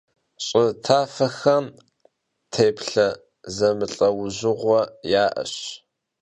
Ş'ı 0.45 0.63
tafexem 0.85 1.65
têplhe 2.53 3.07
zemılh'eujığue 3.55 4.81
ya'eş. 5.11 5.55